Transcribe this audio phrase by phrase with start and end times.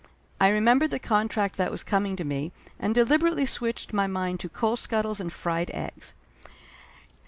[0.39, 4.49] I remembered the contract that was coming to me, and deliberately switched my mind to
[4.49, 6.13] coal scuttles and fried eggs.